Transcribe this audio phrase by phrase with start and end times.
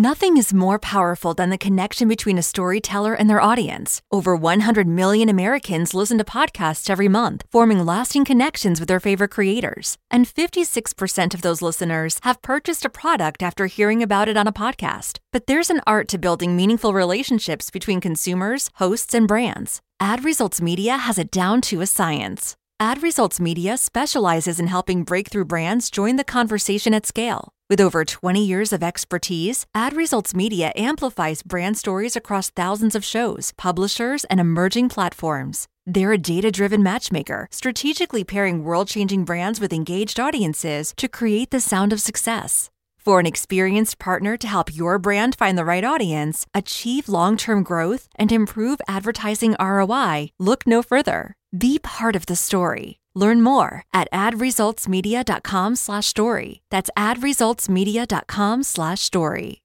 [0.00, 4.00] Nothing is more powerful than the connection between a storyteller and their audience.
[4.12, 9.32] Over 100 million Americans listen to podcasts every month, forming lasting connections with their favorite
[9.32, 9.96] creators.
[10.08, 14.52] And 56% of those listeners have purchased a product after hearing about it on a
[14.52, 15.18] podcast.
[15.32, 19.80] But there's an art to building meaningful relationships between consumers, hosts, and brands.
[19.98, 22.54] Ad Results Media has it down to a science.
[22.78, 27.52] Ad Results Media specializes in helping breakthrough brands join the conversation at scale.
[27.70, 33.04] With over 20 years of expertise, Ad Results Media amplifies brand stories across thousands of
[33.04, 35.66] shows, publishers, and emerging platforms.
[35.84, 41.50] They're a data driven matchmaker, strategically pairing world changing brands with engaged audiences to create
[41.50, 42.70] the sound of success.
[42.96, 47.62] For an experienced partner to help your brand find the right audience, achieve long term
[47.62, 51.34] growth, and improve advertising ROI, look no further.
[51.56, 52.98] Be part of the story.
[53.18, 56.62] Learn more at adresultsmedia.com slash story.
[56.70, 59.60] That's adresultsmedia.com slash story.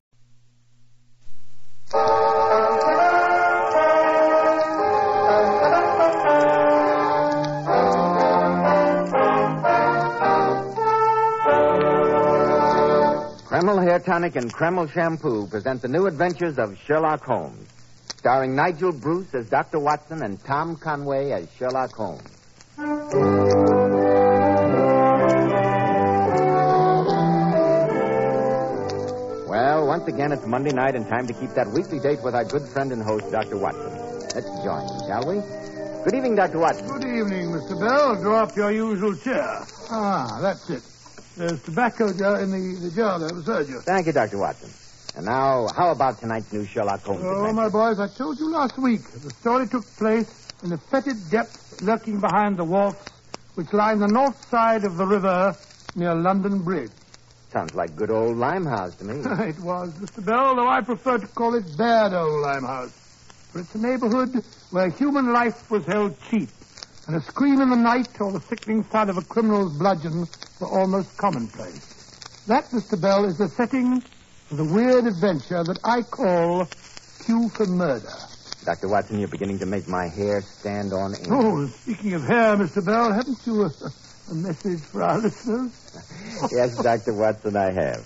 [13.46, 17.70] Kreml Hair Tonic and Kreml Shampoo present the new adventures of Sherlock Holmes,
[18.18, 19.78] starring Nigel Bruce as Dr.
[19.78, 23.43] Watson and Tom Conway as Sherlock Holmes.
[29.94, 32.64] Once again, it's Monday night and time to keep that weekly date with our good
[32.64, 33.58] friend and host, Dr.
[33.58, 33.94] Watson.
[34.34, 35.36] Let's join him, shall we?
[36.04, 36.58] Good evening, Dr.
[36.58, 36.88] Watson.
[36.88, 37.80] Good evening, Mr.
[37.80, 38.20] Bell.
[38.20, 39.46] Draw up your usual chair.
[39.92, 40.82] Ah, that's it.
[41.38, 43.82] There's tobacco jar in the, the jar there beside you.
[43.82, 44.40] Thank you, Dr.
[44.40, 44.72] Watson.
[45.16, 47.54] And now, how about tonight's new Sherlock Holmes Oh, adventure?
[47.54, 51.84] my boys, I told you last week the story took place in the fetid depths
[51.84, 53.12] lurking behind the wharfs
[53.54, 55.56] which line the north side of the river
[55.96, 56.90] near London Bridge.
[57.54, 59.14] Sounds like good old Limehouse to me.
[59.48, 60.26] it was, Mr.
[60.26, 62.90] Bell, though I prefer to call it bad old Limehouse.
[63.52, 66.50] For it's a neighborhood where human life was held cheap,
[67.06, 70.28] and a scream in the night or the sickening sound of a criminal's bludgeon
[70.60, 72.44] were almost commonplace.
[72.48, 73.00] That, Mr.
[73.00, 74.02] Bell, is the setting
[74.50, 76.68] for the weird adventure that I call
[77.24, 78.16] Queue for Murder.
[78.66, 78.88] Dr.
[78.88, 81.28] Watson, you're beginning to make my hair stand on end.
[81.30, 82.84] Oh, speaking of hair, Mr.
[82.84, 83.72] Bell, haven't you a,
[84.30, 85.22] a message for our
[86.52, 87.14] yes, Dr.
[87.14, 88.06] Watson, I have.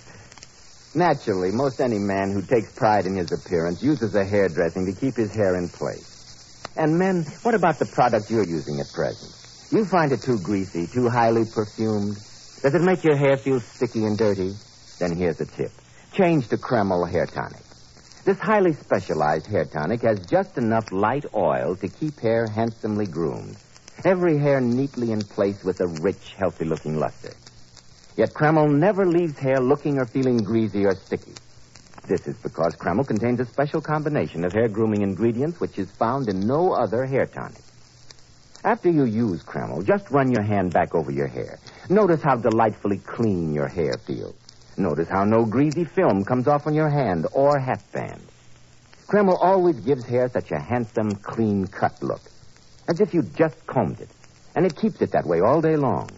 [0.96, 5.16] Naturally, most any man who takes pride in his appearance uses a hairdressing to keep
[5.16, 6.74] his hair in place.
[6.76, 9.34] And men, what about the product you're using at present?
[9.72, 12.16] You find it too greasy, too highly perfumed?
[12.16, 14.54] Does it make your hair feel sticky and dirty?
[15.00, 15.72] Then here's a tip.
[16.14, 17.62] Change to Kreml Hair Tonic.
[18.28, 23.56] This highly specialized hair tonic has just enough light oil to keep hair handsomely groomed.
[24.06, 27.34] Every hair neatly in place with a rich, healthy looking luster.
[28.16, 31.34] Yet Kreml never leaves hair looking or feeling greasy or sticky.
[32.08, 36.30] This is because Kreml contains a special combination of hair grooming ingredients which is found
[36.30, 37.62] in no other hair tonic.
[38.64, 41.58] After you use Kreml, just run your hand back over your hair.
[41.90, 44.36] Notice how delightfully clean your hair feels.
[44.78, 48.22] Notice how no greasy film comes off on your hand or hatband.
[49.08, 52.22] Kreml always gives hair such a handsome, clean cut look,
[52.88, 54.10] as if you'd just combed it.
[54.56, 56.10] And it keeps it that way all day long.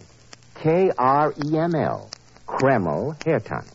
[0.54, 2.10] K R E M L,
[2.46, 3.70] Kreml Hair Tonic.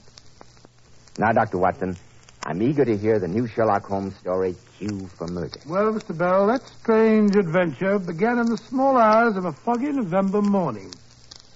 [1.17, 1.57] Now, Dr.
[1.57, 1.95] Watson,
[2.43, 5.59] I'm eager to hear the new Sherlock Holmes story, Queue for Murder.
[5.65, 6.15] Well, Mr.
[6.15, 10.93] Bell, that strange adventure began in the small hours of a foggy November morning.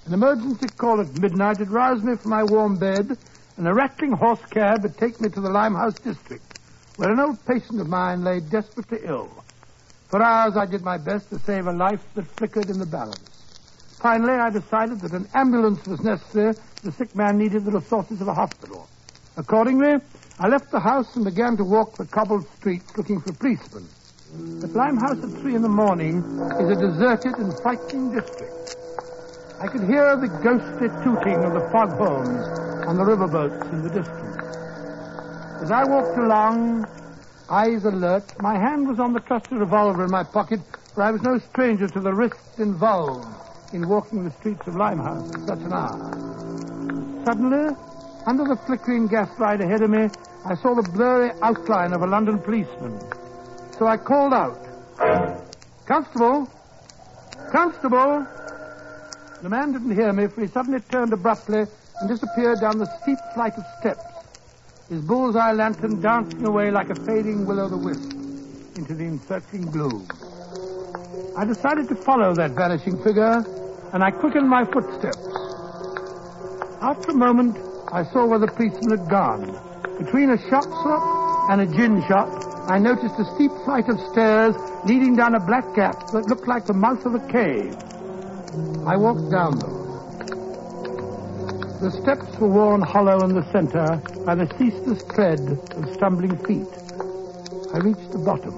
[0.06, 3.18] An emergency call at midnight had roused me from my warm bed,
[3.58, 6.58] and a rattling horse cab had taken me to the Limehouse district,
[6.96, 9.30] where an old patient of mine lay desperately ill.
[10.10, 13.30] For hours I did my best to save a life that flickered in the balance.
[14.02, 16.56] Finally, I decided that an ambulance was necessary.
[16.82, 18.90] The sick man needed the resources of a hospital.
[19.38, 19.98] Accordingly,
[20.40, 23.88] I left the house and began to walk the cobbled streets looking for policemen.
[24.62, 26.24] But Limehouse at three in the morning
[26.60, 28.78] is a deserted and frightening district.
[29.62, 32.48] I could hear the ghostly tooting of the foghorns
[32.88, 34.38] on the riverboats in the distance.
[35.62, 36.86] As I walked along,
[37.50, 40.60] eyes alert, my hand was on the trusty revolver in my pocket,
[40.94, 43.28] for I was no stranger to the risks involved
[43.74, 47.24] in walking the streets of Limehouse at such an hour.
[47.26, 47.76] Suddenly,
[48.26, 50.10] under the flickering gaslight ahead of me,
[50.46, 53.00] I saw the blurry outline of a London policeman.
[53.78, 54.60] So I called out,
[55.86, 56.48] Constable!
[57.52, 58.28] Constable!
[59.42, 61.66] The man didn't hear me, for he suddenly turned abruptly
[62.02, 64.09] and disappeared down the steep flight of steps,
[64.90, 68.12] his bullseye lantern dancing away like a fading will-o'-the-wisp
[68.78, 70.08] into the encircling gloom.
[71.38, 73.46] I decided to follow that vanishing figure,
[73.94, 75.26] and I quickened my footsteps.
[76.82, 77.58] After a moment,
[77.92, 79.46] I saw where the policeman had gone,
[80.00, 82.30] Between a shop shop and a gin shop,
[82.70, 84.56] I noticed a steep flight of stairs
[84.86, 87.76] leading down a black gap that looked like the mouth of a cave.
[88.88, 89.59] I walked down.
[91.80, 96.68] The steps were worn hollow in the center by the ceaseless tread of stumbling feet.
[97.74, 98.52] I reached the bottom.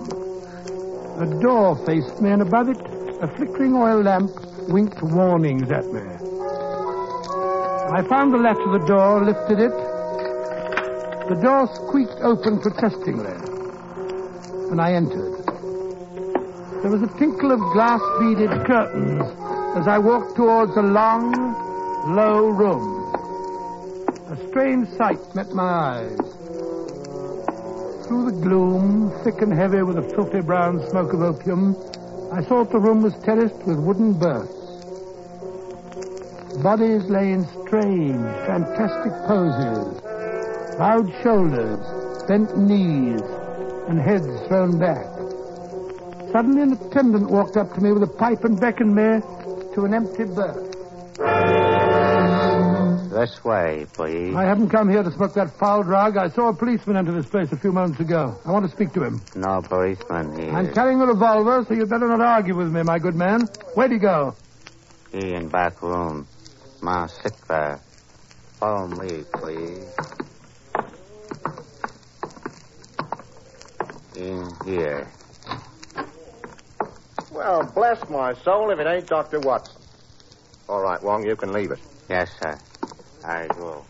[1.22, 2.82] A door faced me, and above it,
[3.22, 4.32] a flickering oil lamp
[4.70, 6.02] winked warnings at me.
[7.94, 9.76] I found the latch of the door, lifted it.
[11.30, 13.38] The door squeaked open protestingly,
[14.72, 15.46] and I entered.
[16.82, 19.22] There was a tinkle of glass beaded curtains
[19.78, 21.32] as I walked towards a long,
[22.16, 22.91] low room.
[24.32, 26.18] A strange sight met my eyes.
[28.08, 31.76] Through the gloom, thick and heavy with a filthy brown smoke of opium,
[32.32, 34.56] I thought the room was terraced with wooden berths.
[36.64, 40.00] Bodies lay in strange, fantastic poses.
[40.80, 41.84] Bowed shoulders,
[42.30, 43.20] bent knees,
[43.90, 45.12] and heads thrown back.
[46.32, 49.20] Suddenly an attendant walked up to me with a pipe and beckoned me
[49.76, 50.71] to an empty berth.
[53.22, 54.34] This way, please.
[54.34, 56.18] I haven't come here to smoke that foul drug.
[56.18, 58.36] I saw a policeman enter this place a few moments ago.
[58.44, 59.22] I want to speak to him.
[59.36, 60.52] No policeman here.
[60.52, 63.42] I'm carrying a revolver, so you'd better not argue with me, my good man.
[63.76, 64.34] Where'd he go?
[65.12, 66.26] He in back room.
[66.82, 67.80] Ma sick there.
[68.60, 69.86] Follow me, please.
[74.16, 75.08] In here.
[77.32, 79.40] Well, bless my soul if it ain't Dr.
[79.42, 79.80] Watson.
[80.68, 81.80] All right, Wong, you can leave us.
[82.10, 82.58] Yes, sir.
[83.24, 83.86] I go.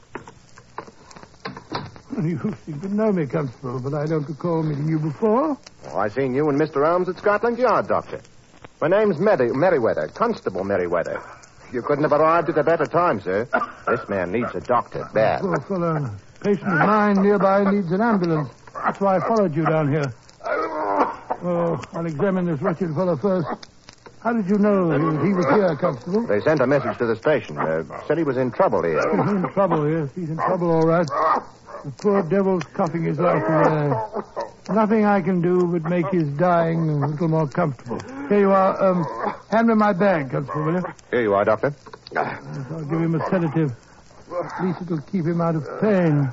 [2.21, 5.57] You seem to know me, Constable, but I don't recall meeting you before.
[5.87, 6.85] Oh, I seen you and Mr.
[6.85, 8.21] Arms at Scotland Yard, Doctor.
[8.81, 11.21] My name's Meri- Merriweather, Constable Merriweather.
[11.71, 13.47] You couldn't have arrived at a better time, sir.
[13.87, 15.41] This man needs a doctor, bad.
[15.41, 15.95] Poor fellow.
[15.95, 18.49] A patient of mine nearby needs an ambulance.
[18.73, 20.13] That's why I followed you down here.
[21.43, 23.47] Oh, I'll examine this wretched fellow first.
[24.23, 26.27] How did you know he, he was here, Constable?
[26.27, 27.57] They sent a message to the station.
[27.57, 29.01] Uh, said he was in trouble here.
[29.23, 30.09] He's in trouble here.
[30.15, 31.07] He's in trouble, all right.
[31.83, 33.93] The poor devil's coughing his life away.
[34.69, 37.99] Nothing I can do but make his dying a little more comfortable.
[38.29, 38.81] Here you are.
[38.83, 39.03] Um,
[39.49, 40.83] hand me my bag, Constable, will you?
[41.09, 41.73] Here you are, Doctor.
[42.15, 43.71] I'll give him a sedative.
[44.31, 46.31] At least it'll keep him out of pain.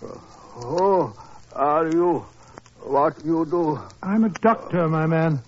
[0.00, 1.12] Who
[1.54, 2.24] are you?
[2.80, 3.78] What you do?
[4.02, 5.40] I'm a doctor, my man.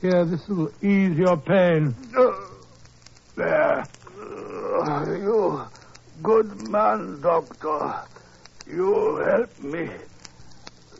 [0.00, 1.94] Here, this will ease your pain.
[3.34, 3.88] There.
[4.20, 5.62] Uh, you
[6.22, 8.00] good man, doctor.
[8.66, 9.90] You help me.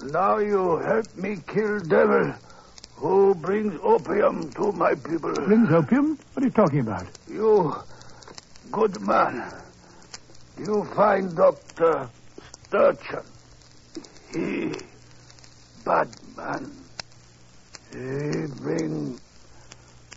[0.03, 2.35] Now you help me kill devil
[2.97, 5.33] who brings opium to my people.
[5.33, 6.19] Brings opium?
[6.35, 7.07] What are you talking about?
[7.29, 7.75] You
[8.73, 9.53] good man.
[10.59, 12.09] You find Dr.
[12.67, 13.23] Sturgeon.
[14.33, 14.75] He
[15.85, 16.88] bad man.
[17.93, 19.19] He bring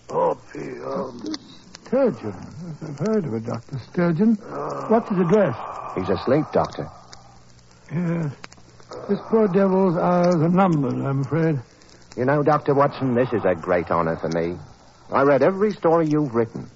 [0.09, 1.23] opium.
[1.87, 2.33] Sturgeon.
[2.81, 3.79] I've heard of a Dr.
[3.91, 4.37] Sturgeon.
[4.49, 4.87] Ah.
[4.87, 5.55] What's his address?
[5.95, 6.89] He's asleep, Doctor.
[7.93, 8.31] Yes.
[9.09, 11.59] This poor devil's hours are numbered, I'm afraid.
[12.15, 12.73] You know, Dr.
[12.73, 14.57] Watson, this is a great honor for me.
[15.11, 16.69] I read every story you've written.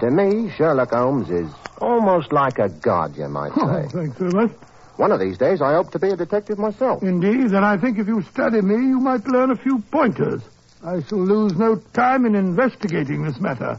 [0.00, 1.50] To me, Sherlock Holmes is
[1.80, 3.88] almost like a god, you might Oh, say.
[3.88, 4.50] thanks very much.
[4.96, 7.02] One of these days, I hope to be a detective myself.
[7.02, 10.42] Indeed, then I think if you study me, you might learn a few pointers.
[10.84, 13.78] I shall lose no time in investigating this matter.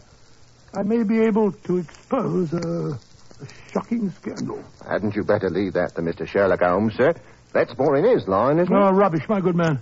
[0.73, 4.63] I may be able to expose a, a shocking scandal.
[4.89, 6.27] Hadn't you better leave that to Mr.
[6.27, 7.13] Sherlock Holmes, sir?
[7.53, 8.83] That's more in his line, isn't Oh, it?
[8.83, 9.79] Ah, rubbish, my good man.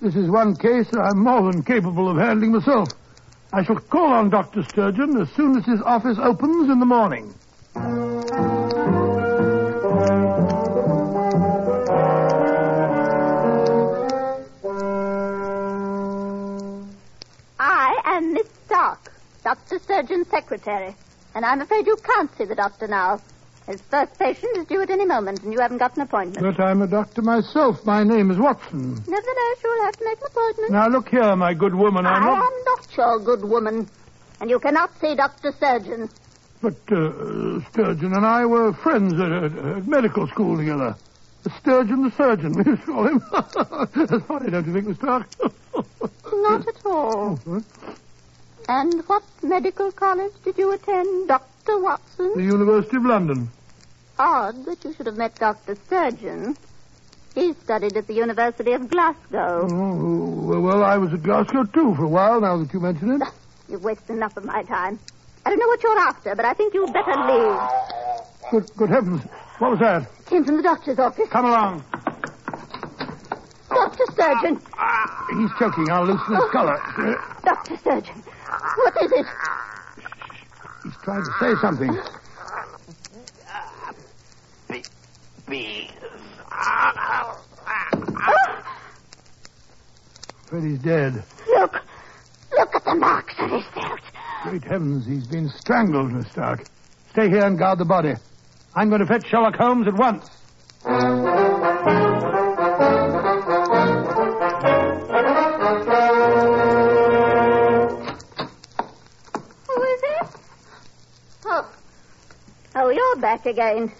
[0.00, 2.88] This is one case that I'm more than capable of handling myself.
[3.52, 4.62] I shall call on Dr.
[4.62, 7.34] Sturgeon as soon as his office opens in the morning.
[19.82, 20.94] Sturgeon's secretary,
[21.34, 23.20] and I'm afraid you can't see the doctor now.
[23.66, 26.40] His first patient is due at any moment, and you haven't got an appointment.
[26.40, 27.84] But I'm a doctor myself.
[27.86, 28.94] My name is Watson.
[28.94, 30.72] Nevertheless, you'll have to make an appointment.
[30.72, 32.04] Now, look here, my good woman.
[32.04, 32.44] I'm I not...
[32.44, 33.88] am not your good woman,
[34.40, 35.52] and you cannot see Dr.
[35.52, 36.10] Sturgeon.
[36.60, 40.96] But uh, Sturgeon and I were friends at, at, at medical school together.
[41.60, 43.20] Sturgeon the surgeon, we call him.
[43.32, 45.26] That's funny, don't you think, Miss Stark?
[46.32, 47.38] Not at all.
[48.74, 51.78] And what medical college did you attend, Dr.
[51.78, 52.32] Watson?
[52.34, 53.50] the University of London.
[54.18, 55.74] Odd that you should have met Dr.
[55.74, 56.56] Sturgeon.
[57.34, 59.68] He studied at the University of Glasgow.
[59.70, 63.28] Oh, well, I was at Glasgow, too, for a while, now that you mention it.
[63.68, 64.98] You've wasted enough of my time.
[65.44, 67.60] I don't know what you're after, but I think you'd better leave.
[68.52, 69.20] Good, good heavens.
[69.58, 70.08] What was that?
[70.24, 71.28] Came from the doctor's office.
[71.28, 71.84] Come along.
[73.68, 74.04] Dr.
[74.12, 74.62] Sturgeon.
[74.78, 75.90] Ah, ah, he's choking.
[75.90, 76.80] I'll loosen his oh, collar.
[77.44, 77.76] Dr.
[77.76, 78.22] Sturgeon.
[78.76, 79.26] What is it?
[80.84, 81.98] He's trying to say something.
[90.46, 91.24] Freddy's dead.
[91.48, 91.80] Look.
[92.58, 94.00] Look at the marks on his throat.
[94.42, 96.64] Great heavens, he's been strangled, Miss Stark.
[97.10, 98.12] Stay here and guard the body.
[98.74, 100.28] I'm going to fetch Sherlock Holmes at once.
[113.32, 113.90] Back again.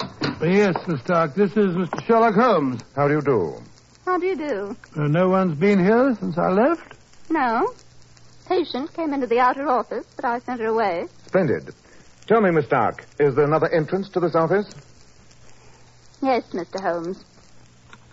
[0.43, 2.05] Yes, Miss Stark, this is Mr.
[2.05, 2.83] Sherlock Holmes.
[2.95, 3.55] How do you do?
[4.05, 4.77] How do you do?
[4.95, 6.95] Uh, no one's been here since I left?
[7.31, 7.73] No.
[8.47, 11.07] Patient came into the outer office, but I sent her away.
[11.27, 11.73] Splendid.
[12.27, 14.67] Tell me, Miss Stark, is there another entrance to this office?
[16.21, 16.83] Yes, Mr.
[16.83, 17.25] Holmes.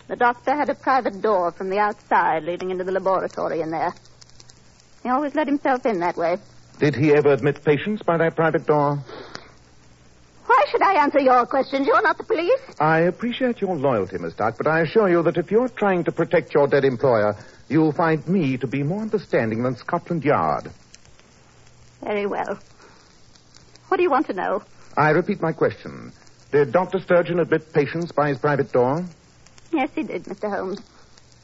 [0.07, 3.93] The doctor had a private door from the outside leading into the laboratory in there.
[5.03, 6.37] He always let himself in that way.
[6.79, 9.03] Did he ever admit patients by that private door?
[10.49, 11.85] Why should I answer your questions?
[11.85, 12.59] You're not the police.
[12.79, 16.11] I appreciate your loyalty, Miss Stark, but I assure you that if you're trying to
[16.11, 17.35] protect your dead employer,
[17.67, 20.71] you'll find me to be more understanding than Scotland Yard.
[22.01, 22.57] Very well.
[23.89, 24.63] What do you want to know?
[24.97, 26.11] I repeat my question.
[26.51, 26.99] Did Dr.
[26.99, 29.05] Sturgeon admit patients by his private door?
[29.71, 30.49] Yes, he did, Mr.
[30.49, 30.81] Holmes.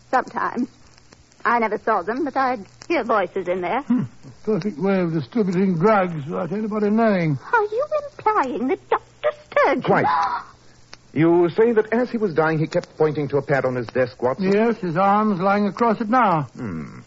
[0.09, 0.67] Sometimes.
[1.45, 3.83] I never saw them, but I'd hear voices in there.
[4.43, 7.37] Perfect way of distributing drugs without anybody knowing.
[7.53, 9.29] Are you implying that Dr.
[9.49, 9.81] Sturgeon...
[9.83, 10.05] Quite.
[11.13, 13.87] You say that as he was dying, he kept pointing to a pad on his
[13.87, 14.51] desk, Watson?
[14.51, 16.41] Yes, his arm's lying across it now.
[16.57, 16.99] Hmm.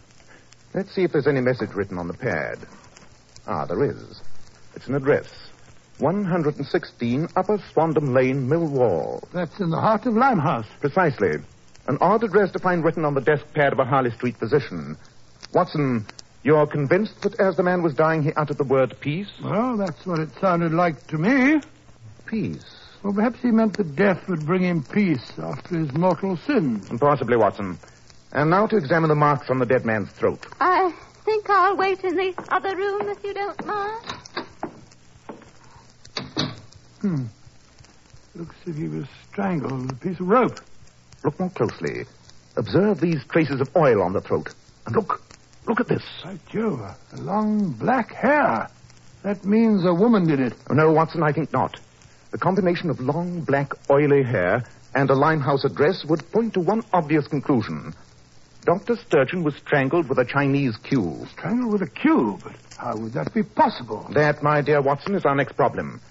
[0.73, 2.57] Let's see if there's any message written on the pad.
[3.45, 4.19] Ah, there is.
[4.75, 5.27] It's an address.
[5.99, 9.23] 116 Upper Swandam Lane, Millwall.
[9.31, 10.65] That's in the heart of Limehouse.
[10.79, 11.33] Precisely.
[11.89, 14.95] An odd address to find written on the desk pad of a Harley Street physician.
[15.55, 16.05] Watson,
[16.43, 19.31] you're convinced that as the man was dying, he uttered the word peace?
[19.43, 21.59] Well, that's what it sounded like to me.
[22.27, 22.75] Peace.
[23.01, 26.79] Well, perhaps he meant that death would bring him peace after his mortal sin.
[26.99, 27.79] Possibly, Watson.
[28.33, 30.45] And now to examine the marks on the dead man's throat.
[30.59, 30.93] I
[31.25, 34.05] think I'll wait in the other room if you don't mind.
[37.01, 37.25] Hmm.
[38.35, 40.59] Looks as if he was strangled with a piece of rope.
[41.23, 42.05] Look more closely.
[42.55, 44.53] Observe these traces of oil on the throat.
[44.85, 45.21] And look.
[45.67, 46.03] Look at this.
[46.23, 48.69] By Jove, a long black hair.
[49.23, 50.53] That means a woman did it.
[50.69, 51.79] Oh, no, Watson, I think not.
[52.31, 54.63] The combination of long, black, oily hair
[54.95, 57.93] and a Limehouse address would point to one obvious conclusion.
[58.65, 58.95] Dr.
[58.95, 61.25] Sturgeon was strangled with a Chinese cue.
[61.31, 64.07] Strangled with a cue, but how would that be possible?
[64.13, 66.01] That, my dear Watson, is our next problem.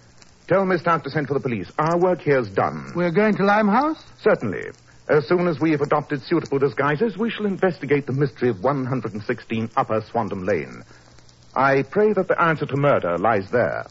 [0.47, 1.71] Tell Miss Stark to send for the police.
[1.79, 2.93] Our work here's done.
[2.97, 4.03] We're going to Limehouse?
[4.23, 4.71] Certainly.
[5.09, 9.71] As soon as we have adopted suitable disguises, we shall investigate the mystery of 116
[9.75, 10.85] Upper Swandam Lane.
[11.57, 13.87] I pray that the answer to murder lies there.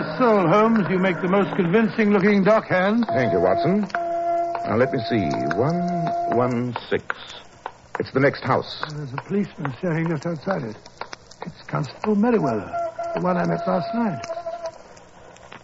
[0.00, 3.06] My soul, Holmes, you make the most convincing looking dockhand.
[3.06, 3.86] Thank you, Watson.
[4.66, 5.22] Now, let me see.
[5.54, 7.00] 116.
[8.00, 8.82] It's the next house.
[8.90, 10.76] There's a policeman standing just outside it.
[11.46, 12.66] It's Constable Merriweather,
[13.14, 14.24] the one I met last night.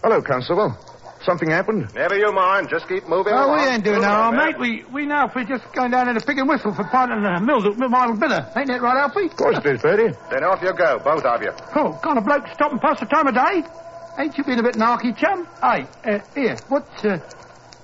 [0.04, 0.76] Hello, Constable.
[1.24, 1.92] Something happened?
[1.94, 2.68] Never you mind.
[2.70, 3.58] Just keep moving Oh, along.
[3.58, 4.58] we ain't doing Move that, along, mate.
[4.58, 7.44] We we now for just going down into Pig and Whistle for partnering uh, the
[7.44, 8.48] mill, mill model bidder.
[8.56, 9.26] Ain't that right, Alfie?
[9.26, 10.16] Of course it is, Bertie.
[10.30, 11.52] Then off you go, both of you.
[11.76, 13.68] Oh, can't a bloke stop and pass the time of day?
[14.20, 15.48] Ain't you been a bit narky, chum?
[15.62, 17.18] Hey, uh, here, what's, uh,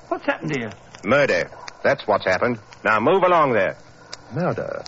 [0.08, 0.70] what's happened here?
[1.02, 1.50] Murder.
[1.82, 2.58] That's what's happened.
[2.84, 3.78] Now move along there.
[4.34, 4.84] Murder.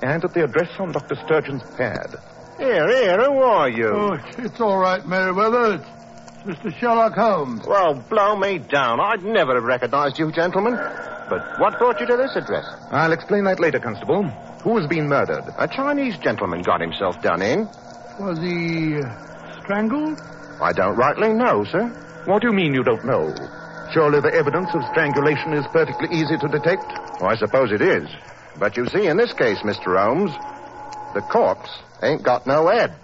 [0.00, 1.16] And at the address on Dr.
[1.16, 2.14] Sturgeon's pad.
[2.56, 3.88] Here, here, who are you?
[3.88, 5.74] Oh, it's, it's all right, Merriweather.
[5.74, 6.78] It's, it's Mr.
[6.78, 7.66] Sherlock Holmes.
[7.66, 9.00] Well, blow me down.
[9.00, 10.74] I'd never have recognized you, gentlemen.
[10.74, 12.64] But what brought you to this address?
[12.92, 14.22] I'll explain that later, Constable.
[14.62, 15.42] Who has been murdered?
[15.58, 17.64] A Chinese gentleman got himself done in.
[18.20, 20.20] Was he uh, strangled?
[20.62, 21.88] I don't rightly know, sir.
[22.26, 23.34] What do you mean you don't know?
[23.92, 26.84] Surely the evidence of strangulation is perfectly easy to detect.
[27.20, 28.08] Oh, I suppose it is.
[28.58, 29.98] But you see, in this case, Mr.
[29.98, 30.30] Holmes,
[31.14, 31.68] the corpse
[32.02, 32.94] ain't got no head.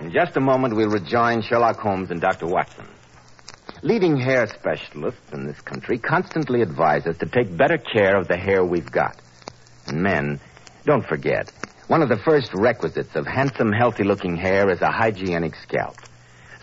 [0.00, 2.46] In just a moment, we'll rejoin Sherlock Holmes and Dr.
[2.46, 2.86] Watson.
[3.82, 8.36] Leading hair specialists in this country constantly advise us to take better care of the
[8.36, 9.20] hair we've got.
[9.86, 10.40] And men,
[10.86, 11.52] don't forget,
[11.86, 15.94] one of the first requisites of handsome, healthy looking hair is a hygienic scalp.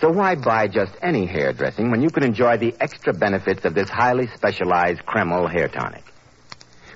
[0.01, 3.75] So why buy just any hair dressing when you can enjoy the extra benefits of
[3.75, 6.03] this highly specialized Kreml hair tonic?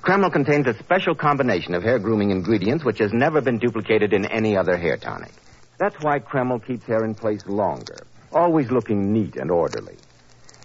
[0.02, 4.26] Kreml contains a special combination of hair grooming ingredients which has never been duplicated in
[4.26, 5.32] any other hair tonic.
[5.78, 9.96] That's why Kreml keeps hair in place longer, always looking neat and orderly.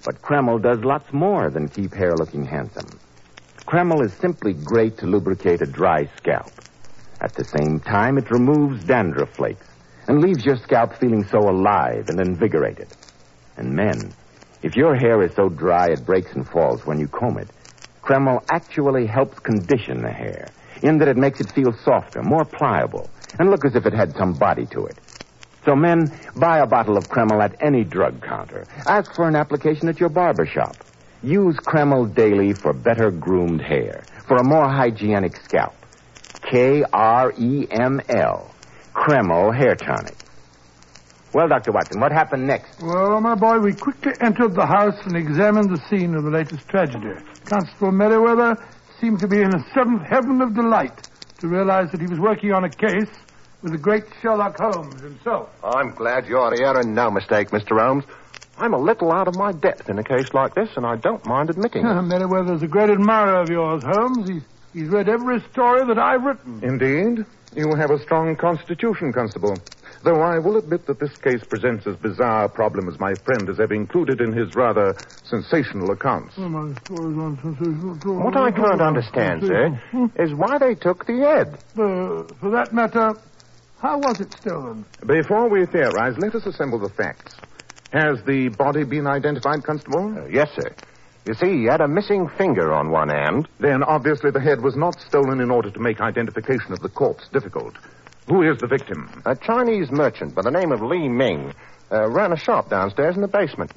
[0.05, 2.99] But Kreml does lots more than keep hair looking handsome.
[3.67, 6.51] Kreml is simply great to lubricate a dry scalp.
[7.21, 9.65] At the same time, it removes dandruff flakes
[10.07, 12.87] and leaves your scalp feeling so alive and invigorated.
[13.57, 14.13] And men,
[14.61, 17.47] if your hair is so dry it breaks and falls when you comb it,
[18.03, 23.09] Kreml actually helps condition the hair in that it makes it feel softer, more pliable,
[23.39, 24.97] and look as if it had some body to it.
[25.65, 28.65] So men, buy a bottle of Kreml at any drug counter.
[28.85, 30.75] Ask for an application at your barber shop.
[31.21, 35.73] Use Kreml daily for better groomed hair, for a more hygienic scalp.
[36.41, 36.91] K-R-E-M-L.
[38.93, 40.17] Kreml Hair Tonic.
[41.33, 41.71] Well, Dr.
[41.71, 42.81] Watson, what happened next?
[42.81, 46.67] Well, my boy, we quickly entered the house and examined the scene of the latest
[46.67, 47.15] tragedy.
[47.45, 48.55] Constable Merriweather
[48.99, 51.07] seemed to be in a seventh heaven of delight
[51.39, 53.09] to realize that he was working on a case
[53.63, 55.49] with the great Sherlock Holmes himself.
[55.63, 57.79] I'm glad you're here and no mistake, Mr.
[57.81, 58.03] Holmes.
[58.57, 61.25] I'm a little out of my depth in a case like this, and I don't
[61.25, 62.01] mind admitting it.
[62.03, 64.29] Merriweather's a great admirer of yours, Holmes.
[64.29, 64.43] He's,
[64.73, 66.59] he's read every story that I've written.
[66.61, 67.25] Indeed.
[67.55, 69.57] You have a strong constitution, Constable.
[70.03, 73.47] Though I will admit that this case presents as bizarre a problem as my friend
[73.47, 76.33] has ever included in his rather sensational accounts.
[76.37, 79.79] Oh, my stories aren't sensational- What I can't understand, sir,
[80.17, 81.57] is why they took the head.
[81.79, 83.13] Uh, for that matter,
[83.83, 84.85] how was it stolen?
[85.05, 87.35] Before we theorize, let us assemble the facts.
[87.91, 90.17] Has the body been identified, Constable?
[90.17, 90.73] Uh, yes, sir.
[91.25, 93.49] You see, he had a missing finger on one hand.
[93.59, 97.27] Then obviously the head was not stolen in order to make identification of the corpse
[97.33, 97.75] difficult.
[98.27, 99.21] Who is the victim?
[99.25, 101.53] A Chinese merchant by the name of Li Ming
[101.91, 103.71] uh, ran a shop downstairs in the basement.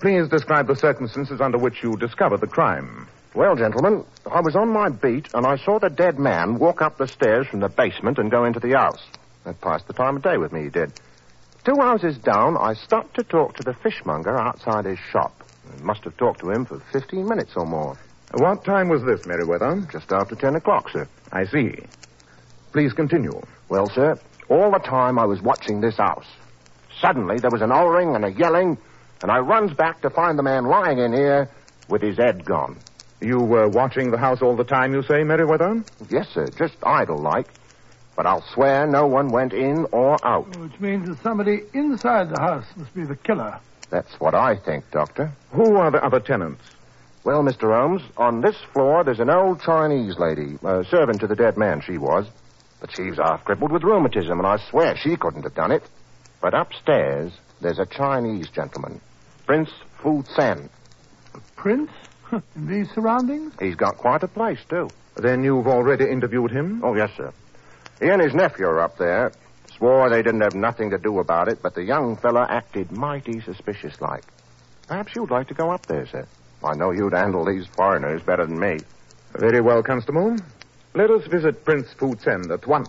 [0.00, 3.08] Please describe the circumstances under which you discovered the crime.
[3.34, 6.98] Well, gentlemen, I was on my beat and I saw the dead man walk up
[6.98, 9.02] the stairs from the basement and go into the house.
[9.46, 10.92] That passed the time of day with me, he did.
[11.64, 15.44] Two houses down, I stopped to talk to the fishmonger outside his shop.
[15.72, 17.96] I must have talked to him for 15 minutes or more.
[18.34, 19.86] What time was this, Merriweather?
[19.92, 21.06] Just after 10 o'clock, sir.
[21.30, 21.78] I see.
[22.72, 23.40] Please continue.
[23.68, 26.26] Well, sir, all the time I was watching this house.
[27.00, 28.76] Suddenly there was an hollering and a yelling,
[29.22, 31.48] and I runs back to find the man lying in here
[31.88, 32.78] with his head gone.
[33.20, 35.84] You were watching the house all the time, you say, Merriweather?
[36.10, 37.46] Yes, sir, just idle like.
[38.16, 40.56] But I'll swear no one went in or out.
[40.56, 43.60] Which means that somebody inside the house must be the killer.
[43.90, 45.30] That's what I think, Doctor.
[45.52, 46.62] Who are the other tenants?
[47.24, 47.76] Well, Mr.
[47.76, 51.82] Holmes, on this floor there's an old Chinese lady, a servant to the dead man,
[51.82, 52.26] she was.
[52.80, 55.82] But she's half crippled with rheumatism, and I swear she couldn't have done it.
[56.40, 59.00] But upstairs, there's a Chinese gentleman,
[59.46, 59.70] Prince
[60.02, 60.68] Fu Sen.
[61.56, 61.90] Prince?
[62.54, 63.54] In these surroundings?
[63.60, 64.88] He's got quite a place, too.
[65.16, 66.82] Then you've already interviewed him?
[66.84, 67.32] Oh, yes, sir.
[68.00, 69.32] He and his nephew are up there.
[69.76, 73.40] Swore they didn't have nothing to do about it, but the young fella acted mighty
[73.40, 74.24] suspicious like.
[74.88, 76.26] Perhaps you'd like to go up there, sir.
[76.64, 78.78] I know you'd handle these foreigners better than me.
[79.32, 80.36] Very well, Constable.
[80.94, 82.88] Let us visit Prince Fu Tsen at once.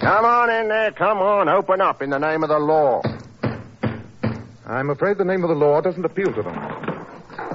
[0.00, 1.48] Come on in there, come on.
[1.48, 3.00] Open up in the name of the law.
[4.66, 6.92] I'm afraid the name of the law doesn't appeal to them.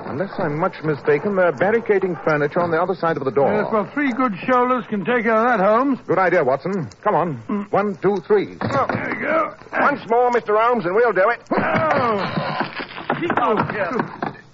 [0.08, 3.54] Unless I'm much mistaken, they're barricading furniture on the other side of the door.
[3.54, 6.00] Yes, well, three good shoulders can take care of that, Holmes.
[6.08, 6.90] Good idea, Watson.
[7.04, 7.38] Come on.
[7.44, 7.72] Mm.
[7.72, 8.58] One, two, three.
[8.62, 9.56] Oh, there you go.
[9.74, 10.60] Once more, Mr.
[10.60, 11.42] Holmes, and we'll do it.
[11.52, 12.68] Oh.
[13.20, 13.92] Keep out here.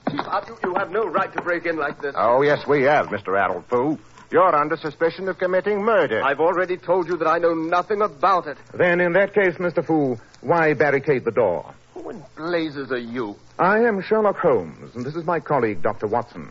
[0.10, 0.48] Keep out.
[0.48, 2.16] You, you have no right to break in like this.
[2.18, 3.38] Oh, yes, we have, Mr.
[3.40, 3.98] Harold Fu.
[4.32, 6.24] You're under suspicion of committing murder.
[6.24, 8.58] I've already told you that I know nothing about it.
[8.74, 9.86] Then, in that case, Mr.
[9.86, 11.74] Fu, why barricade the door?
[11.94, 13.36] Who in blazes are you?
[13.60, 16.08] I am Sherlock Holmes, and this is my colleague, Dr.
[16.08, 16.50] Watson.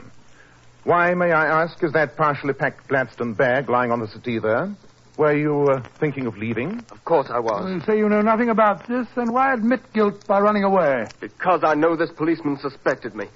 [0.84, 4.72] Why, may I ask, is that partially packed Gladstone bag lying on the settee there?
[5.16, 6.78] Were you uh, thinking of leaving?
[6.90, 7.70] Of course I was.
[7.70, 11.06] You say you know nothing about this, then why admit guilt by running away?
[11.20, 13.26] Because I know this policeman suspected me.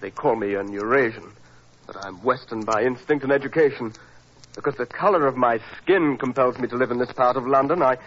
[0.00, 1.30] They call me an Eurasian,
[1.86, 3.92] but I'm Western by instinct and education.
[4.54, 7.82] Because the color of my skin compels me to live in this part of London,
[7.82, 7.98] I,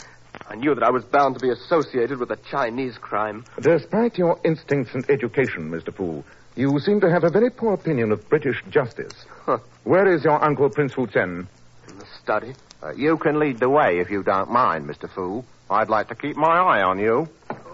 [0.50, 3.46] I knew that I was bound to be associated with a Chinese crime.
[3.62, 5.94] Despite your instincts and education, Mr.
[5.94, 6.24] Fu,
[6.56, 9.14] You seem to have a very poor opinion of British justice.
[9.46, 9.58] Huh.
[9.84, 11.48] Where is your uncle, Prince Fu Chen?
[11.90, 12.54] In the study.
[12.82, 15.10] Uh, you can lead the way if you don't mind, Mr.
[15.10, 15.44] Fu.
[15.70, 17.28] I'd like to keep my eye on you.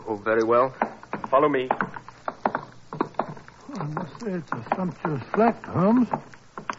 [0.07, 0.73] Oh, very well.
[1.29, 1.67] Follow me.
[3.75, 6.07] I must say it's a sumptuous flat, Holmes.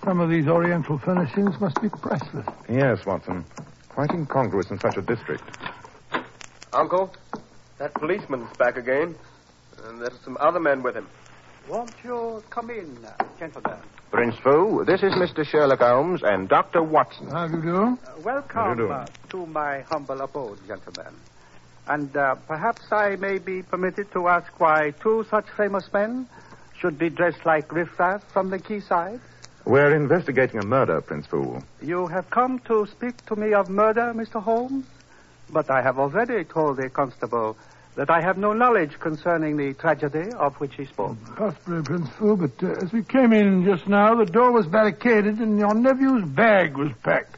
[0.04, 2.46] Some of these oriental furnishings must be priceless.
[2.68, 3.44] Yes, Watson.
[3.90, 5.42] Quite incongruous in such a district.
[6.72, 7.12] Uncle,
[7.78, 9.14] that policeman's back again.
[9.84, 11.08] And there's some other men with him.
[11.68, 13.78] Won't you come in, uh, gentlemen?
[14.10, 15.44] Prince Fu, this is Mr.
[15.46, 16.82] Sherlock Holmes and Dr.
[16.82, 17.28] Watson.
[17.28, 17.76] How do you do?
[17.76, 18.90] Uh, How do you welcome do?
[18.90, 21.14] uh, to my humble abode, gentlemen.
[21.86, 26.28] And uh, perhaps I may be permitted to ask why two such famous men
[26.78, 29.20] should be dressed like riffraff from the quayside.
[29.64, 31.62] We're investigating a murder, Prince Fu.
[31.82, 34.42] You have come to speak to me of murder, Mr.
[34.42, 34.86] Holmes?
[35.52, 37.56] But I have already told the constable
[37.96, 41.16] that I have no knowledge concerning the tragedy of which he spoke.
[41.36, 45.38] Possibly, Prince Fu, but uh, as we came in just now, the door was barricaded
[45.38, 47.36] and your nephew's bag was packed.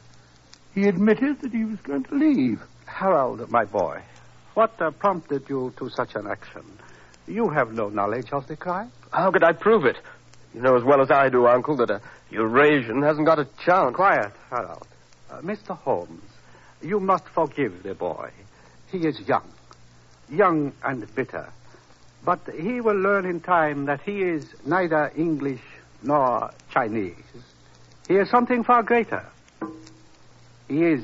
[0.75, 2.61] He admitted that he was going to leave.
[2.85, 4.01] Harold, my boy,
[4.53, 6.63] what uh, prompted you to such an action?
[7.27, 8.91] You have no knowledge of the crime.
[9.11, 9.97] How could I prove it?
[10.53, 13.95] You know as well as I do, Uncle, that a Eurasian hasn't got a chance.
[13.95, 14.87] Quiet, Harold.
[15.31, 15.75] Uh, Mr.
[15.75, 16.21] Holmes,
[16.83, 18.29] you must forgive the boy.
[18.91, 19.49] He is young,
[20.29, 21.49] young and bitter.
[22.23, 25.61] But he will learn in time that he is neither English
[26.01, 27.15] nor Chinese.
[28.07, 29.25] He is something far greater.
[30.67, 31.03] He is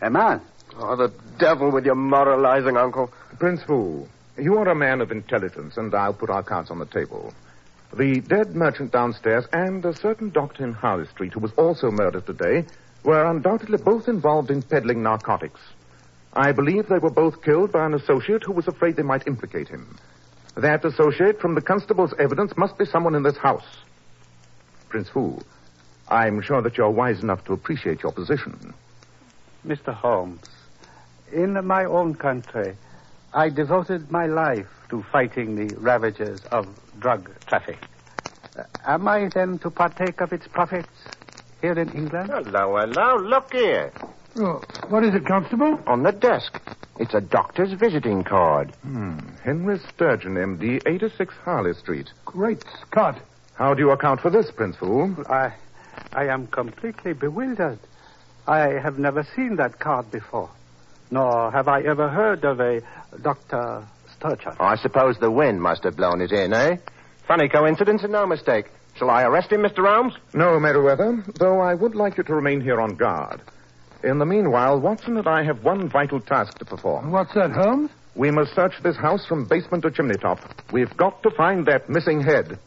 [0.00, 0.40] a man.
[0.76, 3.12] Oh, the devil with your moralizing, Uncle.
[3.38, 6.86] Prince Fu, you are a man of intelligence, and I'll put our cards on the
[6.86, 7.32] table.
[7.96, 12.26] The dead merchant downstairs and a certain doctor in Harley Street, who was also murdered
[12.26, 12.64] today,
[13.04, 15.60] were undoubtedly both involved in peddling narcotics.
[16.32, 19.68] I believe they were both killed by an associate who was afraid they might implicate
[19.68, 19.96] him.
[20.56, 23.66] That associate, from the constable's evidence, must be someone in this house.
[24.88, 25.40] Prince Fu,
[26.08, 28.74] I'm sure that you're wise enough to appreciate your position.
[29.66, 29.92] Mr.
[29.94, 30.48] Holmes,
[31.32, 32.76] in my own country,
[33.32, 36.68] I devoted my life to fighting the ravages of
[37.00, 37.78] drug traffic.
[38.56, 40.88] Uh, am I then to partake of its profits
[41.64, 42.30] here in England?
[42.30, 43.16] Hello, hello.
[43.16, 43.90] Look here.
[44.36, 45.80] Oh, what is it, Constable?
[45.86, 46.60] On the desk.
[46.98, 48.74] It's a doctor's visiting card.
[48.82, 49.18] Hmm.
[49.42, 52.10] Henry Sturgeon, M.D., 86 Harley Street.
[52.26, 53.18] Great Scott.
[53.54, 55.16] How do you account for this, Prince Fu?
[55.26, 55.54] I,
[56.12, 57.78] I am completely bewildered.
[58.46, 60.50] I have never seen that card before,
[61.10, 62.82] nor have I ever heard of a
[63.22, 63.86] Dr.
[64.18, 64.52] Sturgeon.
[64.60, 66.76] I suppose the wind must have blown it in, eh?
[67.26, 68.66] Funny coincidence and no mistake.
[68.96, 69.86] Shall I arrest him, Mr.
[69.86, 70.14] Holmes?
[70.34, 73.40] No, Merriweather, though I would like you to remain here on guard.
[74.04, 77.10] In the meanwhile, Watson and I have one vital task to perform.
[77.10, 77.90] What's that, Holmes?
[78.14, 80.38] We must search this house from basement to chimney top.
[80.72, 82.58] We've got to find that missing head.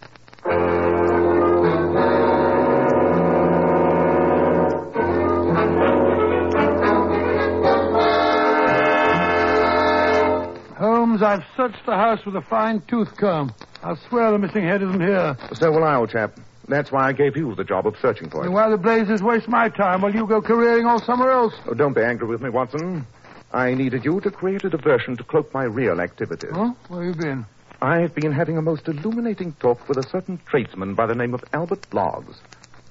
[10.77, 13.51] Holmes, I've searched the house with a fine tooth comb.
[13.83, 15.37] I'll swear the missing head isn't here.
[15.53, 16.39] So will I, old chap.
[16.67, 18.49] That's why I gave you the job of searching for it.
[18.49, 21.53] why the blazes waste my time while you go careering all somewhere else?
[21.65, 23.07] Oh, don't be angry with me, Watson.
[23.53, 26.51] I needed you to create a diversion to cloak my real activities.
[26.53, 26.73] Huh?
[26.89, 27.45] Where have you been?
[27.81, 31.43] I've been having a most illuminating talk with a certain tradesman by the name of
[31.53, 32.35] Albert Bloggs.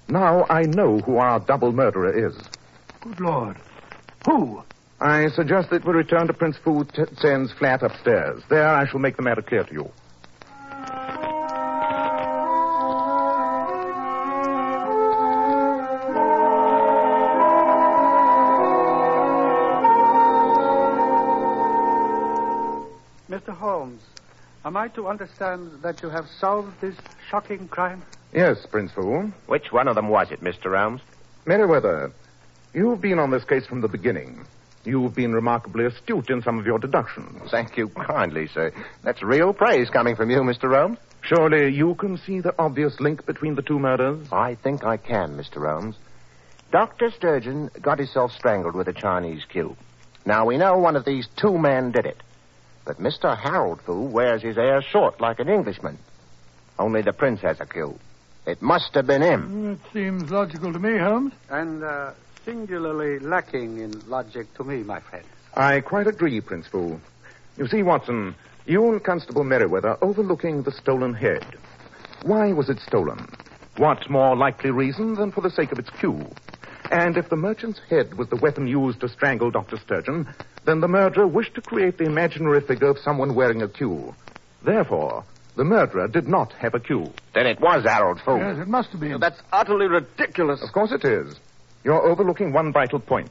[0.09, 2.37] Now I know who our double murderer is.
[3.03, 3.57] Good Lord.
[4.27, 4.62] Who?
[5.01, 8.42] I suggest that we return to Prince Fu Tsen's flat upstairs.
[8.49, 9.90] There I shall make the matter clear to you.
[23.87, 24.03] Holmes,
[24.64, 26.96] am I to understand that you have solved this
[27.31, 28.03] shocking crime?
[28.33, 29.33] Yes, Prince Fu.
[29.46, 30.77] Which one of them was it, Mr.
[30.77, 31.03] Holmes?
[31.44, 32.11] Merriweather,
[32.75, 34.44] you've been on this case from the beginning.
[34.85, 37.49] You've been remarkably astute in some of your deductions.
[37.49, 38.72] Thank you kindly, sir.
[39.05, 40.75] That's real praise coming from you, Mr.
[40.75, 40.99] Holmes.
[41.22, 44.27] Surely you can see the obvious link between the two murders?
[44.33, 45.64] I think I can, Mr.
[45.64, 45.94] Holmes.
[46.72, 47.12] Dr.
[47.12, 49.77] Sturgeon got himself strangled with a Chinese cue.
[50.25, 52.20] Now, we know one of these two men did it.
[52.87, 53.37] But Mr.
[53.37, 55.99] Harold Fu wears his hair short like an Englishman.
[56.79, 57.99] Only the prince has a cue.
[58.46, 59.72] It must have been him.
[59.72, 61.33] It seems logical to me, Holmes.
[61.51, 62.12] And uh,
[62.44, 65.27] singularly lacking in logic to me, my friend.
[65.55, 67.01] I quite agree, Prince Fu.
[67.57, 71.44] You see, Watson, you and Constable Merriweather overlooking the stolen head.
[72.22, 73.27] Why was it stolen?
[73.79, 76.25] What more likely reason than for the sake of its cue?
[76.90, 79.77] And if the merchant's head was the weapon used to strangle Dr.
[79.79, 80.29] Sturgeon,
[80.64, 84.14] then the murderer wished to create the imaginary figure of someone wearing a cue.
[84.64, 85.25] Therefore,
[85.57, 87.11] The murderer did not have a cue.
[87.35, 88.37] Then it was Harold Fu.
[88.37, 89.18] Yes, it must have been.
[89.18, 90.62] That's utterly ridiculous.
[90.62, 91.35] Of course it is.
[91.83, 93.31] You're overlooking one vital point.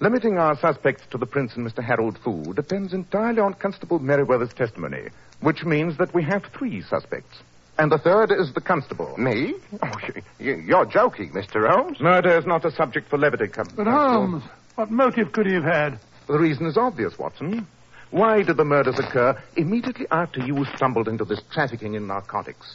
[0.00, 1.84] Limiting our suspects to the Prince and Mr.
[1.84, 5.08] Harold Fu depends entirely on Constable Merriweather's testimony,
[5.40, 7.42] which means that we have three suspects.
[7.78, 9.16] And the third is the constable.
[9.16, 9.54] Me?
[9.82, 9.90] Oh,
[10.38, 11.68] you, you're joking, Mr.
[11.68, 12.00] Holmes.
[12.00, 14.42] Murder is not a subject for levity, Con- But Holmes,
[14.74, 15.98] what motive could he have had?
[16.26, 17.66] The reason is obvious, Watson.
[18.10, 22.74] Why did the murders occur immediately after you stumbled into this trafficking in narcotics?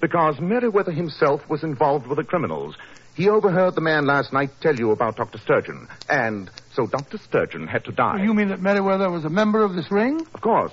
[0.00, 2.74] Because Merriweather himself was involved with the criminals.
[3.14, 5.38] He overheard the man last night tell you about Dr.
[5.38, 7.18] Sturgeon, and so Dr.
[7.18, 8.22] Sturgeon had to die.
[8.22, 10.24] You mean that Merriweather was a member of this ring?
[10.34, 10.72] Of course.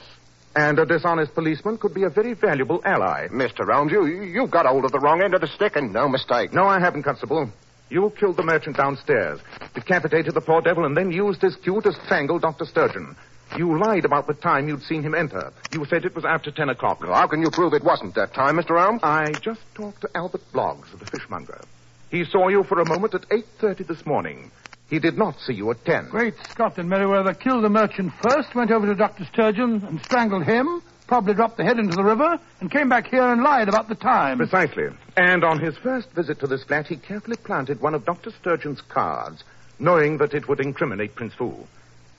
[0.56, 3.28] And a dishonest policeman could be a very valuable ally.
[3.28, 3.70] Mr.
[3.70, 6.54] Holmes, you, you've got hold of the wrong end of the stick, and no mistake.
[6.54, 7.50] No, I haven't, Constable.
[7.90, 9.42] You killed the merchant downstairs,
[9.74, 12.66] decapitated the poor devil, and then used his cue to strangle Dr.
[12.66, 13.16] Sturgeon.
[13.58, 15.52] You lied about the time you'd seen him enter.
[15.72, 17.02] You said it was after 10 o'clock.
[17.02, 18.82] Well, how can you prove it wasn't that time, Mr.
[18.82, 19.02] Holmes?
[19.04, 21.62] I just talked to Albert Bloggs, the fishmonger.
[22.10, 24.52] He saw you for a moment at 8.30 this morning.
[24.90, 26.10] He did not see you at 10.
[26.10, 29.26] Great Scott, then Merriweather killed the merchant first, went over to Dr.
[29.26, 33.24] Sturgeon and strangled him, probably dropped the head into the river, and came back here
[33.24, 34.38] and lied about the time.
[34.38, 34.90] Precisely.
[35.18, 38.32] And on his first visit to this flat, he carefully planted one of Dr.
[38.40, 39.44] Sturgeon's cards,
[39.80, 41.54] knowing that it would incriminate Prince Fu.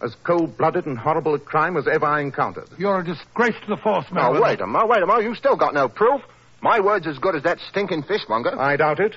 [0.02, 2.68] As cold-blooded and horrible a crime as ever I encountered.
[2.76, 5.24] You're a disgrace to the force, oh, Now, wait a moment, wait a moment.
[5.24, 6.20] You've still got no proof.
[6.60, 8.58] My word's as good as that stinking fishmonger.
[8.58, 9.14] I doubt it.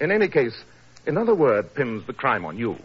[0.00, 0.54] In any case,
[1.06, 2.76] another word pins the crime on you.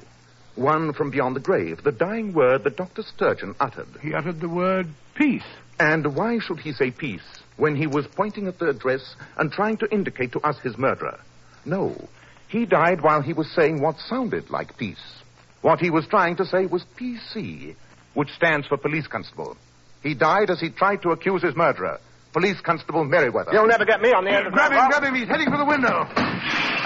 [0.56, 3.04] One from beyond the grave, the dying word that Dr.
[3.04, 3.88] Sturgeon uttered.
[4.02, 5.44] He uttered the word peace.
[5.80, 7.22] And why should he say peace
[7.58, 11.20] when he was pointing at the address and trying to indicate to us his murderer?
[11.66, 12.08] No.
[12.48, 15.22] He died while he was saying what sounded like peace.
[15.62, 17.76] What he was trying to say was PC,
[18.14, 19.58] which stands for police constable.
[20.02, 22.00] He died as he tried to accuse his murderer,
[22.34, 23.52] police constable Merriweather.
[23.54, 25.14] You'll never get me on the end of Grab him, grab him.
[25.14, 26.77] He's heading for the window.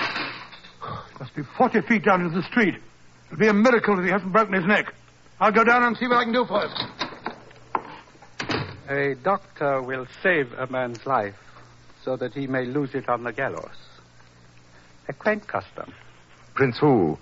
[1.21, 2.73] Must be 40 feet down into the street.
[3.27, 4.91] It'll be a miracle if he hasn't broken his neck.
[5.39, 6.71] I'll go down and see what I can do for him.
[8.89, 11.36] A doctor will save a man's life
[12.03, 13.69] so that he may lose it on the gallows.
[15.10, 15.93] A quaint custom.
[16.55, 17.19] Prince Fu,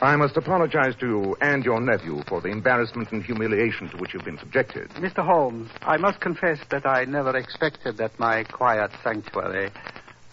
[0.00, 4.14] I must apologize to you and your nephew for the embarrassment and humiliation to which
[4.14, 4.90] you've been subjected.
[4.90, 5.26] Mr.
[5.26, 9.72] Holmes, I must confess that I never expected that my quiet sanctuary,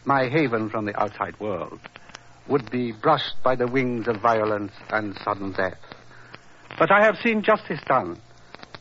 [0.06, 1.80] my haven from the outside world,
[2.50, 5.78] would be brushed by the wings of violence and sudden death.
[6.78, 8.20] But I have seen justice done,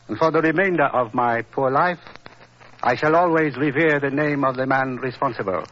[0.07, 1.99] and for the remainder of my poor life,
[2.83, 5.63] I shall always revere the name of the man responsible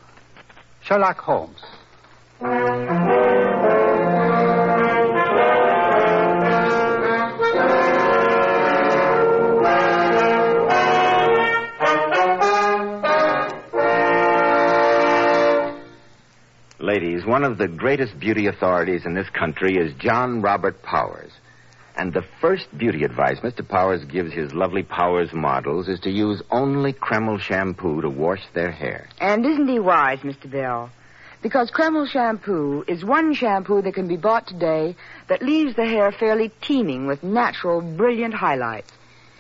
[0.81, 1.61] Sherlock Holmes.
[16.85, 21.31] Ladies, one of the greatest beauty authorities in this country is John Robert Powers.
[21.95, 23.67] And the first beauty advice Mr.
[23.67, 28.69] Powers gives his lovely Powers models is to use only Kreml shampoo to wash their
[28.69, 29.07] hair.
[29.19, 30.47] And isn't he wise, Mr.
[30.47, 30.91] Bell?
[31.41, 34.95] Because Kreml shampoo is one shampoo that can be bought today
[35.27, 38.91] that leaves the hair fairly teeming with natural, brilliant highlights.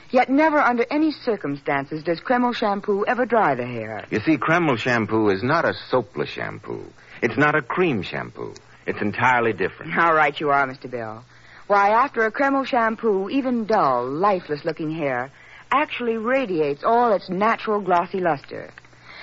[0.09, 4.03] Yet never under any circumstances does Kreml shampoo ever dry the hair.
[4.09, 6.91] You see, Kreml shampoo is not a soapless shampoo.
[7.25, 8.53] It's not a cream shampoo.
[8.85, 9.91] It's entirely different.
[9.91, 10.87] How right you are, Mr.
[10.87, 11.23] Bill.
[11.65, 15.31] Why, after a Kreml shampoo, even dull, lifeless looking hair
[15.71, 18.69] actually radiates all its natural glossy luster.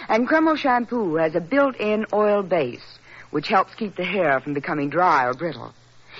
[0.09, 2.99] And Kreml shampoo has a built in oil base,
[3.31, 5.73] which helps keep the hair from becoming dry or brittle.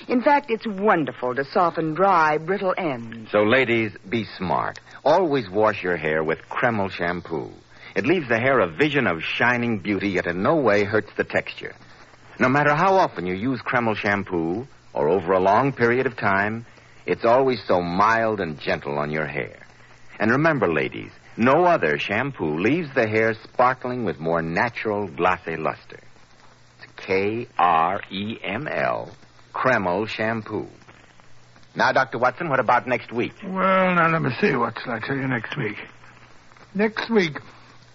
[0.07, 3.33] In fact, it's wonderful to soften dry, brittle ends.
[3.33, 4.79] So, ladies, be smart.
[5.05, 7.51] Always wash your hair with Kreml shampoo.
[7.95, 11.25] It leaves the hair a vision of shining beauty, yet in no way hurts the
[11.25, 11.75] texture.
[12.39, 16.67] No matter how often you use Kreml shampoo, or over a long period of time,
[17.07, 19.67] it's always so mild and gentle on your hair.
[20.19, 26.01] And remember, ladies, no other shampoo leaves the hair sparkling with more natural, glossy luster.
[26.79, 29.11] It's K R E M L,
[29.55, 30.69] Kreml shampoo.
[31.75, 32.19] Now, Dr.
[32.19, 33.33] Watson, what about next week?
[33.43, 34.55] Well, now, let me see.
[34.55, 35.77] What I tell you next week?
[36.75, 37.39] Next week.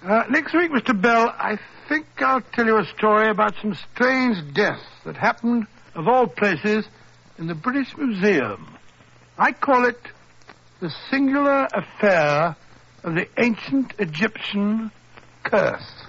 [0.08, 1.00] Uh, next week, Mr.
[1.00, 6.08] Bell, I think I'll tell you a story about some strange deaths that happened, of
[6.08, 6.86] all places,
[7.38, 8.78] in the British Museum.
[9.38, 10.00] I call it
[10.80, 12.56] the singular affair
[13.04, 14.92] of the ancient Egyptian
[15.44, 16.06] curse.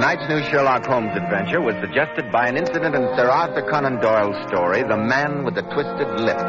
[0.00, 4.48] Tonight's new Sherlock Holmes adventure was suggested by an incident in Sir Arthur Conan Doyle's
[4.48, 6.40] story, The Man with the Twisted Lip.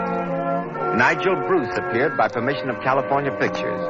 [0.96, 3.84] Nigel Bruce appeared by permission of California Pictures.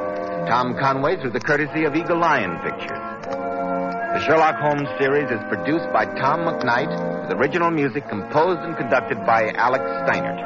[0.50, 3.06] Tom Conway through the courtesy of Eagle Lion Pictures.
[3.22, 6.90] The Sherlock Holmes series is produced by Tom McKnight
[7.22, 10.42] with original music composed and conducted by Alex Steinert.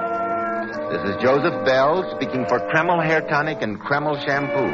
[0.93, 4.69] This is Joseph Bell speaking for Kreml Hair Tonic and Kreml Shampoo,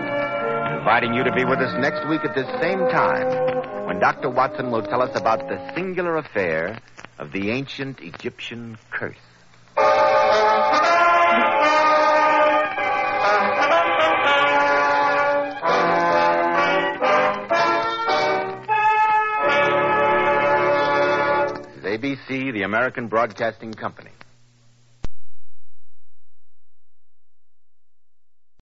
[0.82, 3.51] inviting you to be with us next week at this same time
[3.86, 4.30] when Dr.
[4.30, 6.78] Watson will tell us about the singular affair
[7.18, 9.16] of the ancient Egyptian curse.
[22.02, 24.10] ABC, the American Broadcasting Company.